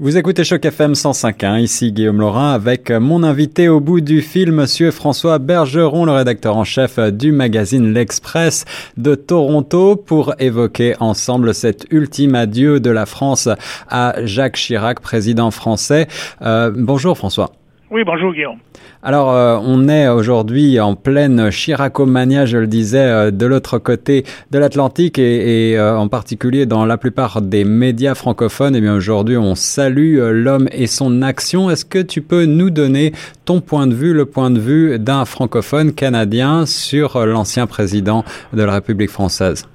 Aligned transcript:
Vous 0.00 0.16
écoutez 0.16 0.44
Choc 0.44 0.64
FM 0.64 0.92
105.1, 0.92 1.60
ici 1.60 1.90
Guillaume 1.90 2.20
Laurin 2.20 2.52
avec 2.52 2.92
mon 2.92 3.24
invité 3.24 3.68
au 3.68 3.80
bout 3.80 4.00
du 4.00 4.22
fil, 4.22 4.52
monsieur 4.52 4.92
François 4.92 5.40
Bergeron, 5.40 6.04
le 6.04 6.12
rédacteur 6.12 6.56
en 6.56 6.62
chef 6.62 7.00
du 7.00 7.32
magazine 7.32 7.92
L'Express 7.92 8.64
de 8.96 9.16
Toronto, 9.16 9.96
pour 9.96 10.34
évoquer 10.38 10.94
ensemble 11.00 11.52
cet 11.52 11.88
ultime 11.90 12.36
adieu 12.36 12.78
de 12.78 12.90
la 12.90 13.06
France 13.06 13.48
à 13.88 14.14
Jacques 14.24 14.54
Chirac, 14.54 15.00
président 15.00 15.50
français. 15.50 16.06
Euh, 16.42 16.70
bonjour 16.72 17.18
François. 17.18 17.57
Oui, 17.90 18.04
bonjour 18.04 18.34
Guillaume. 18.34 18.58
Alors, 19.02 19.32
euh, 19.32 19.56
on 19.62 19.88
est 19.88 20.08
aujourd'hui 20.08 20.78
en 20.78 20.94
pleine 20.94 21.50
Chiracomania, 21.50 22.44
je 22.44 22.58
le 22.58 22.66
disais, 22.66 22.98
euh, 22.98 23.30
de 23.30 23.46
l'autre 23.46 23.78
côté 23.78 24.24
de 24.50 24.58
l'Atlantique 24.58 25.18
et, 25.18 25.70
et 25.70 25.78
euh, 25.78 25.96
en 25.96 26.08
particulier 26.08 26.66
dans 26.66 26.84
la 26.84 26.98
plupart 26.98 27.40
des 27.40 27.64
médias 27.64 28.14
francophones. 28.14 28.74
Et 28.74 28.78
eh 28.78 28.80
bien 28.82 28.94
aujourd'hui, 28.94 29.38
on 29.38 29.54
salue 29.54 30.18
l'homme 30.18 30.68
et 30.70 30.86
son 30.86 31.22
action. 31.22 31.70
Est-ce 31.70 31.86
que 31.86 32.02
tu 32.02 32.20
peux 32.20 32.44
nous 32.44 32.68
donner 32.68 33.12
ton 33.46 33.62
point 33.62 33.86
de 33.86 33.94
vue, 33.94 34.12
le 34.12 34.26
point 34.26 34.50
de 34.50 34.60
vue 34.60 34.98
d'un 34.98 35.24
francophone 35.24 35.94
canadien 35.94 36.66
sur 36.66 37.24
l'ancien 37.24 37.66
président 37.66 38.22
de 38.52 38.62
la 38.62 38.74
République 38.74 39.10
française? 39.10 39.66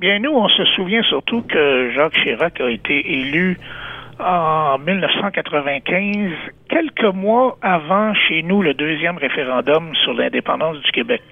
Bien, 0.00 0.18
nous, 0.18 0.32
on 0.32 0.48
se 0.48 0.64
souvient 0.74 1.02
surtout 1.04 1.42
que 1.42 1.92
Jacques 1.94 2.14
Chirac 2.24 2.60
a 2.60 2.68
été 2.68 3.08
élu 3.08 3.56
en 4.24 4.78
1995, 4.78 6.30
quelques 6.68 7.14
mois 7.14 7.58
avant 7.62 8.14
chez 8.14 8.42
nous 8.42 8.62
le 8.62 8.74
deuxième 8.74 9.18
référendum 9.18 9.94
sur 9.96 10.14
l'indépendance 10.14 10.78
du 10.80 10.90
Québec. 10.92 11.22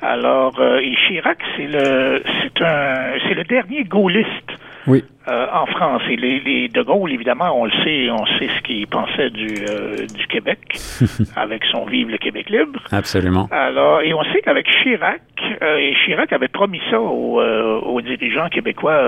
Alors, 0.00 0.58
euh, 0.58 0.80
et 0.80 0.94
Chirac, 1.06 1.38
c'est 1.56 1.68
le, 1.68 3.44
dernier 3.44 3.84
gaulliste 3.84 4.51
oui. 4.86 5.04
Euh, 5.28 5.46
en 5.52 5.66
France. 5.66 6.02
Et 6.10 6.16
les, 6.16 6.40
les, 6.40 6.68
De 6.68 6.82
Gaulle, 6.82 7.12
évidemment, 7.12 7.56
on 7.56 7.66
le 7.66 7.70
sait, 7.84 8.10
on 8.10 8.26
sait 8.38 8.48
ce 8.48 8.60
qu'il 8.62 8.88
pensait 8.88 9.30
du, 9.30 9.54
euh, 9.70 10.04
du 10.06 10.26
Québec 10.26 10.58
avec 11.36 11.64
son 11.66 11.84
Vive 11.84 12.10
le 12.10 12.18
Québec 12.18 12.50
libre. 12.50 12.80
Absolument. 12.90 13.48
Alors, 13.52 14.00
et 14.00 14.12
on 14.14 14.24
sait 14.32 14.40
qu'avec 14.42 14.66
Chirac, 14.82 15.22
euh, 15.62 15.76
et 15.76 15.94
Chirac 16.04 16.32
avait 16.32 16.48
promis 16.48 16.80
ça 16.90 17.00
aux, 17.00 17.40
aux 17.40 18.00
dirigeants 18.00 18.48
québécois 18.48 19.00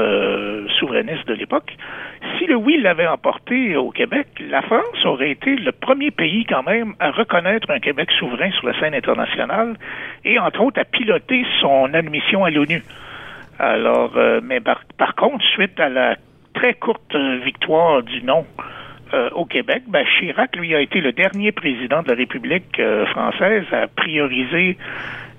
souverainistes 0.79 1.27
de 1.27 1.35
l'époque, 1.35 1.77
si 2.39 2.47
le 2.47 2.55
oui 2.55 2.81
l'avait 2.81 3.09
emporté 3.09 3.77
au 3.77 3.91
Québec, 3.91 4.29
la 4.49 4.63
France 4.63 5.05
aurait 5.05 5.31
été 5.31 5.57
le 5.57 5.73
premier 5.73 6.13
pays 6.13 6.45
quand 6.45 6.63
même 6.63 6.95
à 7.01 7.11
reconnaître 7.11 7.71
un 7.71 7.81
Québec 7.81 8.09
souverain 8.19 8.53
sur 8.53 8.69
la 8.69 8.79
scène 8.79 8.95
internationale 8.95 9.75
et 10.25 10.39
entre 10.39 10.61
autres 10.61 10.81
à 10.81 10.85
piloter 10.85 11.45
son 11.61 11.93
admission 11.93 12.45
à 12.45 12.51
l'ONU. 12.51 12.83
Alors, 13.59 14.17
euh, 14.17 14.41
mais 14.43 14.61
par, 14.61 15.15
contre, 15.17 15.45
suite 15.45 15.79
à 15.79 15.89
la 15.89 16.17
très 16.55 16.75
courte 16.75 17.15
victoire 17.45 18.03
du 18.03 18.23
non 18.23 18.47
euh, 19.13 19.31
au 19.31 19.45
Québec, 19.45 19.85
ben, 19.87 20.05
Chirac, 20.19 20.57
lui, 20.57 20.75
a 20.75 20.81
été 20.81 21.01
le 21.01 21.13
dernier 21.13 21.53
président 21.53 22.03
de 22.03 22.09
la 22.09 22.15
République 22.15 22.79
euh, 22.81 23.07
française 23.07 23.65
à 23.73 23.87
prioriser 23.87 24.77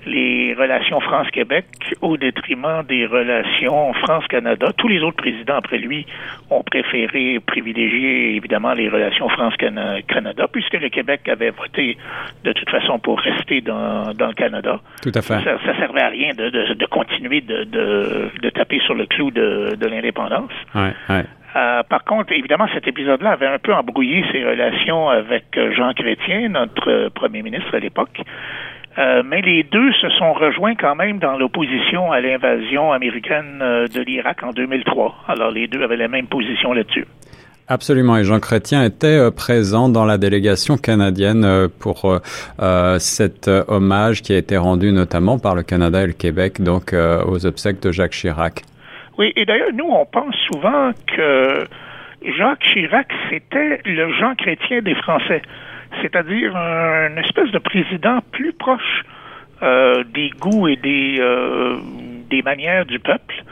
les 0.06 0.54
relations 0.54 1.00
France-Québec 1.00 1.66
au 2.02 2.18
détriment 2.18 2.84
des 2.88 3.06
relations 3.06 3.94
France-Canada. 3.94 4.68
Tous 4.78 4.88
les 4.88 5.02
autres 5.02 5.18
présidents 5.18 5.56
après 5.58 5.78
lui 5.78 6.06
ont 6.50 6.64
préféré 6.64 7.40
privilégier 7.46 8.36
évidemment 8.36 8.74
les 8.74 8.90
relations 8.90 9.30
France-Canada 9.30 10.48
puisque 10.52 10.74
le 10.74 10.90
Québec 10.90 11.28
avait 11.28 11.52
voté 11.52 11.98
de 12.44 12.52
toute 12.52 12.70
façon 12.70 13.00
pour 13.00 13.20
rester 13.20 13.62
dans, 13.62 14.14
dans 14.14 14.28
le 14.28 14.34
Canada. 14.34 14.80
Tout 15.02 15.12
à 15.14 15.22
fait. 15.22 15.44
Ça, 15.44 15.58
ça 15.66 15.78
servait 15.78 16.02
à 16.02 16.10
rien 16.10 16.34
de, 16.34 16.50
de, 16.50 16.74
de 16.74 16.86
continuer 16.86 17.42
de, 17.42 18.50
taper 18.50 18.80
sur 18.80 18.94
le 18.94 19.06
clou 19.06 19.32
de, 19.32 19.76
de 19.76 19.88
l'indépendance. 19.88 20.52
Ouais, 20.74 20.94
ouais. 21.10 21.26
Euh, 21.56 21.84
par 21.84 22.04
contre, 22.04 22.34
évidemment, 22.34 22.68
cet 22.74 22.88
épisode-là 22.88 23.32
avait 23.32 23.48
un 23.48 23.60
peu 23.60 23.74
embrouillé 23.74 24.26
ses 24.32 24.44
relations 24.44 25.10
avec 25.10 25.58
Jean 25.76 25.94
Chrétien, 25.94 26.50
notre 26.50 27.10
premier 27.10 27.42
ministre 27.42 27.74
à 27.74 27.80
l'époque. 27.80 28.22
Euh, 28.98 29.24
mais 29.26 29.42
les 29.42 29.64
deux 29.64 29.92
se 29.94 30.10
sont 30.12 30.34
rejoints 30.34 30.76
quand 30.76 30.96
même 30.96 31.20
dans 31.20 31.38
l'opposition 31.38 32.12
à 32.12 32.22
l'invasion 32.22 32.94
américaine 32.94 33.60
euh, 33.62 33.88
de 33.88 34.00
l'Irak 34.00 34.44
en 34.44 34.52
2003. 34.52 35.16
Alors 35.28 35.52
les 35.52 35.68
deux 35.68 35.84
avaient 35.84 35.98
la 35.98 36.08
même 36.08 36.28
position 36.28 36.72
là-dessus. 36.72 37.06
Absolument, 37.68 38.16
et 38.16 38.24
Jean 38.24 38.40
Chrétien 38.40 38.84
était 38.84 39.08
euh, 39.08 39.32
présent 39.32 39.90
dans 39.90 40.06
la 40.06 40.18
délégation 40.18 40.78
canadienne 40.78 41.68
pour 41.80 42.20
cet 43.00 43.50
hommage 43.68 44.22
qui 44.22 44.34
a 44.34 44.38
été 44.38 44.56
rendu 44.56 44.92
notamment 44.92 45.40
par 45.40 45.56
le 45.56 45.64
Canada 45.64 46.04
et 46.04 46.08
le 46.08 46.14
Québec, 46.14 46.62
donc 46.62 46.94
aux 46.94 47.46
obsèques 47.46 47.82
de 47.82 47.92
Jacques 47.92 48.12
Chirac. 48.12 48.62
Oui, 49.18 49.34
et 49.36 49.46
d'ailleurs, 49.46 49.74
nous, 49.74 49.86
on 49.90 50.06
pense 50.06 50.36
souvent 50.52 50.92
que 51.08 51.66
Jacques 52.38 52.64
Chirac, 52.74 53.08
c'était 53.30 53.82
le 53.86 54.14
Jean 54.14 54.36
Chrétien 54.36 54.82
des 54.82 54.96
Français 54.96 55.42
c'est-à-dire 56.06 56.56
une 56.56 57.18
espèce 57.18 57.52
de 57.52 57.58
président 57.58 58.20
plus 58.32 58.54
proche 58.54 59.04
euh, 59.64 60.04
des 60.14 60.30
goûts 60.40 60.68
et 60.68 60.76
des, 60.76 61.18
euh, 61.20 61.78
des 62.30 62.44
manières 62.44 62.86
du 62.86 63.00
peuple, 63.00 63.44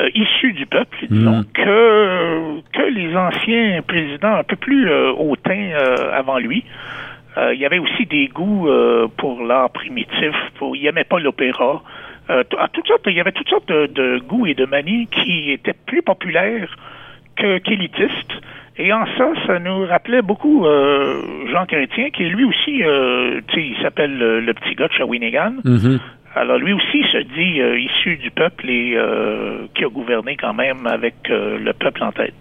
euh, 0.00 0.08
issus 0.14 0.54
du 0.54 0.64
peuple, 0.64 0.96
disons, 1.10 1.40
mm. 1.40 1.44
que, 1.52 2.60
que 2.72 2.82
les 2.82 3.14
anciens 3.14 3.82
présidents 3.82 4.36
un 4.36 4.44
peu 4.44 4.56
plus 4.56 4.90
hautains 4.90 5.72
avant 6.14 6.38
lui. 6.38 6.64
il 7.36 7.58
y 7.58 7.66
avait 7.66 7.78
aussi 7.78 8.06
des 8.06 8.28
goûts 8.28 8.68
pour 9.18 9.42
l'art 9.44 9.70
primitif, 9.70 10.34
pour, 10.58 10.76
il 10.76 10.84
n'aimait 10.84 11.04
pas 11.04 11.18
l'opéra. 11.18 11.82
à 12.28 12.68
toutes 12.72 12.86
sortes, 12.86 13.02
il 13.06 13.14
y 13.14 13.20
avait 13.20 13.32
toutes 13.32 13.48
sortes 13.50 13.68
de, 13.68 14.18
goûts 14.20 14.46
et 14.46 14.54
de 14.54 14.64
manies 14.64 15.08
qui 15.08 15.50
étaient 15.50 15.76
plus 15.86 16.02
populaires 16.02 16.74
que 17.36 17.58
qu'élitistes. 17.58 18.32
Et 18.78 18.92
en 18.92 19.04
ça, 19.18 19.32
ça 19.46 19.58
nous 19.58 19.84
rappelait 19.86 20.22
beaucoup 20.22 20.66
euh, 20.66 21.46
Jean 21.52 21.66
Chrétien, 21.66 22.10
qui 22.10 22.24
lui 22.24 22.44
aussi, 22.44 22.82
euh, 22.82 23.40
tu 23.48 23.54
sais, 23.54 23.66
il 23.66 23.82
s'appelle 23.82 24.16
le, 24.16 24.54
petit 24.54 24.74
gars 24.74 24.88
de 24.88 24.92
Shawinigan. 24.92 25.54
Mm-hmm. 25.64 25.98
Alors 26.34 26.56
lui 26.56 26.72
aussi 26.72 27.02
se 27.12 27.18
dit 27.18 27.60
euh, 27.60 27.78
issu 27.78 28.16
du 28.16 28.30
peuple 28.30 28.70
et 28.70 28.96
qui 29.74 29.84
a 29.84 29.88
gouverné 29.88 30.36
quand 30.36 30.54
même 30.54 30.86
avec 30.86 31.14
le 31.28 31.72
peuple 31.72 32.02
en 32.02 32.12
tête. 32.12 32.34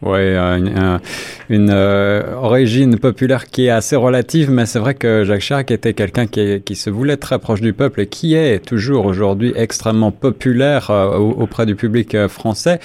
Oui, 0.00 0.20
une, 0.20 1.00
une 1.48 1.70
euh, 1.70 2.34
origine 2.36 2.98
populaire 2.98 3.46
qui 3.46 3.66
est 3.66 3.70
assez 3.70 3.96
relative, 3.96 4.48
mais 4.48 4.64
c'est 4.64 4.78
vrai 4.78 4.94
que 4.94 5.24
Jacques 5.24 5.40
Chirac 5.40 5.72
était 5.72 5.92
quelqu'un 5.92 6.26
qui, 6.26 6.60
qui, 6.60 6.76
se 6.76 6.88
voulait 6.88 7.16
très 7.16 7.40
proche 7.40 7.60
du 7.60 7.72
peuple 7.72 8.02
et 8.02 8.06
qui 8.06 8.34
est 8.36 8.64
toujours 8.64 9.06
aujourd'hui 9.06 9.52
extrêmement 9.56 10.12
populaire 10.12 10.90
euh, 10.90 11.16
auprès 11.16 11.66
du 11.66 11.74
public 11.74 12.14
euh, 12.14 12.28
français. 12.28 12.78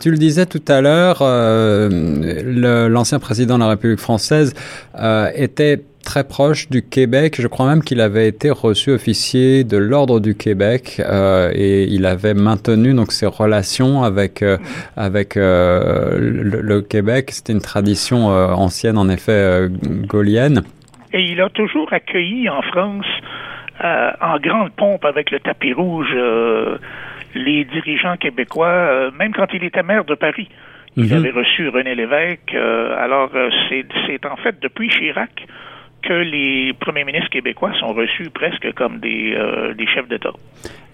tu 0.00 0.10
le 0.10 0.18
disais 0.18 0.46
tout 0.46 0.62
à 0.66 0.80
l'heure, 0.80 1.18
l'ancien 2.88 3.20
président 3.20 3.54
de 3.56 3.62
la 3.62 3.70
République 3.70 4.00
française 4.00 4.52
était 5.34 5.84
très 6.08 6.24
proche 6.24 6.70
du 6.70 6.80
Québec. 6.80 7.36
Je 7.38 7.46
crois 7.48 7.66
même 7.66 7.82
qu'il 7.82 8.00
avait 8.00 8.28
été 8.28 8.50
reçu 8.50 8.92
officier 8.92 9.62
de 9.62 9.76
l'Ordre 9.76 10.20
du 10.20 10.34
Québec 10.34 10.84
euh, 11.00 11.50
et 11.54 11.82
il 11.84 12.06
avait 12.06 12.32
maintenu 12.32 12.94
donc 12.94 13.12
ses 13.12 13.26
relations 13.26 14.02
avec 14.02 14.40
euh, 14.42 14.56
avec 14.96 15.36
euh, 15.36 16.16
le, 16.18 16.80
Québec. 16.80 17.30
C'était 17.32 17.52
une 17.52 17.60
tradition 17.60 18.28
ancienne, 18.28 18.96
en 18.96 19.10
effet, 19.10 19.68
gaulienne. 20.12 20.62
Et 21.12 21.20
il 21.32 21.42
a 21.42 21.50
toujours 21.50 21.92
accueilli 21.92 22.48
en 22.48 22.62
France, 22.62 23.10
en 23.82 24.38
grande 24.38 24.72
pompe 24.72 25.04
avec 25.04 25.30
le 25.30 25.40
tapis 25.40 25.74
rouge, 25.74 26.14
les 27.34 27.64
dirigeants 27.64 28.16
québécois, 28.16 29.10
même 29.18 29.34
quand 29.34 29.48
il 29.52 29.62
était 29.64 29.82
maire 29.82 30.04
de 30.04 30.14
Paris. 30.14 30.48
Il 30.96 31.04
mhm. 31.04 31.18
avait 31.18 31.30
reçu 31.30 31.68
René 31.68 31.94
Lévesque. 31.94 32.54
alors, 32.54 33.30
c'est 33.68 34.24
en 34.24 34.36
fait 34.36 34.56
depuis 34.62 34.88
Chirac 34.88 35.46
que 36.02 36.12
les 36.12 36.72
premiers 36.74 37.04
ministres 37.04 37.30
québécois 37.30 37.72
sont 37.78 37.88
reçus 37.88 38.30
presque 38.30 38.72
comme 38.74 38.98
des, 38.98 39.34
euh, 39.34 39.74
des 39.74 39.86
chefs 39.86 40.08
d'État. 40.08 40.32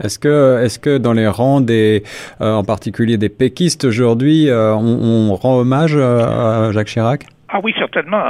Est-ce 0.02 0.18
que, 0.18 0.62
est-ce 0.64 0.78
que 0.78 0.98
dans 0.98 1.12
les 1.12 1.26
rangs 1.26 1.60
des, 1.60 2.02
euh, 2.40 2.54
en 2.54 2.64
particulier 2.64 3.16
des 3.16 3.28
péquistes 3.28 3.84
aujourd'hui, 3.84 4.48
euh, 4.48 4.74
on, 4.74 5.30
on, 5.30 5.34
rend 5.34 5.58
hommage 5.58 5.96
à 5.96 6.72
Jacques 6.72 6.88
Chirac? 6.88 7.24
Ah 7.48 7.60
oui, 7.62 7.72
certainement. 7.78 8.22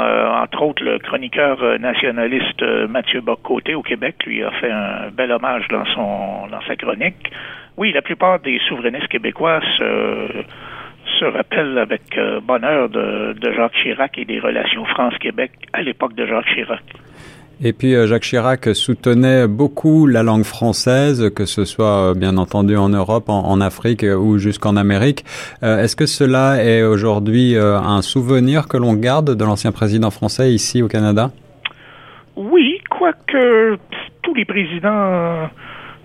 entre 0.42 0.62
autres, 0.62 0.84
le 0.84 0.98
chroniqueur 0.98 1.78
nationaliste 1.78 2.62
Mathieu 2.90 3.22
Boccoté 3.22 3.74
au 3.74 3.80
Québec 3.82 4.16
lui 4.26 4.42
a 4.42 4.50
fait 4.50 4.70
un 4.70 5.08
bel 5.16 5.32
hommage 5.32 5.66
dans 5.68 5.86
son 5.86 6.46
dans 6.50 6.60
sa 6.66 6.76
chronique. 6.76 7.32
Oui, 7.78 7.92
la 7.92 8.02
plupart 8.02 8.40
des 8.40 8.60
souverainistes 8.68 9.08
québécois 9.08 9.60
se 9.78 10.44
se 11.24 11.36
rappelle 11.36 11.78
avec 11.78 12.02
euh, 12.18 12.40
bonheur 12.40 12.88
de, 12.88 13.34
Jacques 13.56 13.72
Chirac 13.82 14.18
et 14.18 14.24
des 14.24 14.40
relations 14.40 14.84
France-Québec 14.84 15.52
à 15.72 15.82
l'époque 15.82 16.14
de 16.14 16.26
Jacques 16.26 16.46
Chirac. 16.54 16.82
Et 17.62 17.72
puis 17.72 17.94
euh, 17.94 18.06
Jacques 18.06 18.24
Chirac 18.24 18.74
soutenait 18.74 19.46
beaucoup 19.46 20.06
la 20.06 20.22
langue 20.22 20.44
française, 20.44 21.30
que 21.34 21.46
ce 21.46 21.64
soit 21.64 22.10
euh, 22.10 22.14
bien 22.14 22.36
entendu 22.36 22.76
en 22.76 22.90
Europe, 22.90 23.28
en, 23.28 23.60
Afrique 23.60 24.02
ou 24.02 24.38
jusqu'en 24.38 24.76
Amérique. 24.76 25.24
Est-ce 25.62 25.96
que 25.96 26.06
cela 26.06 26.62
est 26.62 26.82
aujourd'hui 26.82 27.56
un 27.56 28.02
souvenir 28.02 28.66
que 28.68 28.76
l'on 28.76 28.94
garde 28.94 29.36
de 29.36 29.44
l'ancien 29.44 29.72
président 29.72 30.10
français 30.10 30.52
ici 30.52 30.82
au 30.82 30.88
Canada? 30.88 31.30
Oui, 32.36 32.80
quoique 32.90 33.78
tous 34.22 34.34
les 34.34 34.44
présidents 34.44 35.48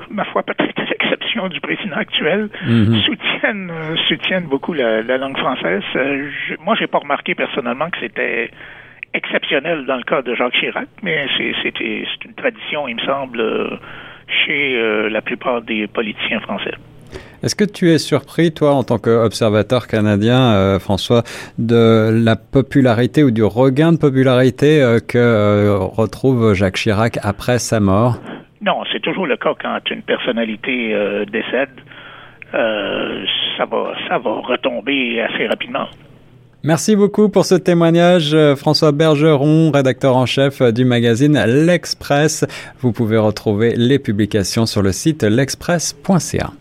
ma 0.09 0.25
foi, 0.25 0.44
peut-être 0.44 0.79
à 0.79 0.85
l'exception 0.89 1.47
du 1.47 1.59
président 1.59 1.95
actuel, 1.95 2.50
mhm. 2.65 3.01
soutiennent, 3.01 3.71
euh, 3.71 3.95
soutiennent 4.07 4.47
beaucoup 4.47 4.73
la, 4.73 5.01
langue 5.17 5.38
française. 5.38 5.83
Euh, 5.95 6.29
je, 6.47 6.56
moi, 6.63 6.75
j'ai 6.75 6.88
pas 6.88 7.00
remarqué 7.00 7.35
personnellement 7.35 7.89
que 7.89 8.00
c'était 8.00 8.51
exceptionnel 9.13 9.85
dans 9.85 9.97
le 9.97 10.03
cas 10.03 10.21
de 10.21 10.35
Jacques 10.35 10.53
Chirac, 10.53 10.88
mais 11.01 11.27
c'est 11.38 11.79
une 11.79 12.33
tradition, 12.35 12.88
il 12.88 12.95
me 12.95 13.01
semble, 13.01 13.79
chez 14.27 15.09
la 15.09 15.21
plupart 15.21 15.63
des 15.63 15.88
politiciens 15.88 16.39
français. 16.41 16.75
Est-ce 17.41 17.55
que 17.55 17.63
tu 17.63 17.89
es 17.91 17.97
surpris, 17.97 18.51
toi, 18.51 18.73
en 18.73 18.83
tant 18.83 18.97
qu'observateur 18.97 19.88
canadien, 19.88 20.51
euh, 20.53 20.79
François, 20.79 21.23
de 21.57 22.09
la 22.12 22.35
popularité 22.35 23.23
ou 23.23 23.31
du 23.31 23.44
regain 23.44 23.94
de 23.94 23.97
popularité 23.97 24.81
euh, 24.81 25.00
que 25.00 25.17
euh, 25.17 25.77
retrouve 25.77 26.53
Jacques 26.53 26.75
Chirac 26.75 27.17
après 27.23 27.59
sa 27.59 27.79
mort? 27.79 28.19
Non, 28.61 28.83
c'est 28.91 29.01
toujours 29.01 29.25
le 29.25 29.38
cas 29.38 29.53
quand 29.61 29.79
une 29.89 30.01
personnalité 30.01 30.94
décède. 31.31 31.69
ça 32.51 33.65
va, 33.65 33.94
ça 34.07 34.17
va 34.17 34.31
retomber 34.41 35.21
assez 35.21 35.47
rapidement. 35.47 35.88
Merci 36.61 36.97
beaucoup 36.97 37.29
pour 37.29 37.45
ce 37.45 37.56
témoignage, 37.56 38.35
François 38.57 38.91
Bergeron, 38.91 39.71
rédacteur 39.71 40.17
en 40.17 40.25
chef 40.25 40.61
du 40.61 40.83
magazine 40.83 41.41
L'Express. 41.45 42.45
Vous 42.81 42.91
pouvez 42.91 43.17
retrouver 43.17 43.75
les 43.77 43.97
publications 43.97 44.65
sur 44.65 44.81
le 44.81 44.91
site 44.91 45.23
l'express.ca. 45.23 46.51